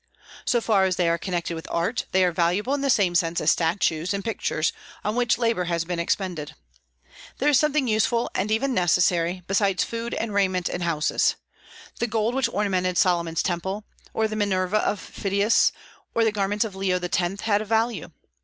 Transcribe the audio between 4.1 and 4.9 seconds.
and pictures,